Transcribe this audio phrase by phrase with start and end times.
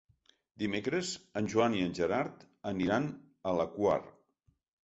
[0.63, 3.09] Dimecres en Joan i en Gerard aniran
[3.51, 4.01] a la Quar.